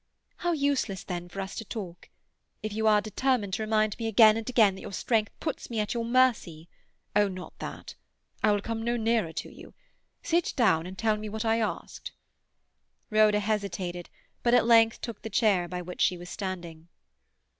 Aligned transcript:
"How 0.37 0.53
useless, 0.53 1.03
then, 1.03 1.29
for 1.29 1.39
us 1.41 1.53
to 1.57 1.63
talk. 1.63 2.09
If 2.63 2.73
you 2.73 2.87
are 2.87 3.01
determined 3.01 3.53
to 3.53 3.61
remind 3.61 3.99
me 3.99 4.07
again 4.07 4.35
and 4.35 4.49
again 4.49 4.73
that 4.73 4.81
your 4.81 4.91
strength 4.91 5.31
puts 5.39 5.69
me 5.69 5.79
at 5.79 5.93
your 5.93 6.03
mercy—" 6.05 6.67
"Oh, 7.15 7.27
not 7.27 7.53
that! 7.59 7.93
I 8.41 8.51
will 8.51 8.61
come 8.63 8.81
no 8.81 8.97
nearer 8.97 9.31
to 9.33 9.51
you. 9.53 9.75
Sit 10.23 10.53
down, 10.55 10.87
and 10.87 10.97
tell 10.97 11.17
me 11.17 11.29
what 11.29 11.45
I 11.45 11.59
asked." 11.59 12.13
Rhoda 13.11 13.39
hesitated, 13.39 14.09
but 14.41 14.55
at 14.55 14.65
length 14.65 15.01
took 15.01 15.21
the 15.21 15.29
chair 15.29 15.67
by 15.67 15.83
which 15.83 16.01
she 16.01 16.17
was 16.17 16.31
standing. 16.31 16.87